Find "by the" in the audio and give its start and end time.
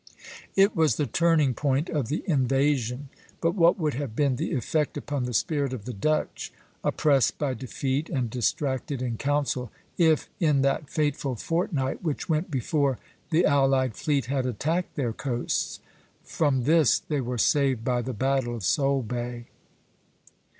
17.85-18.11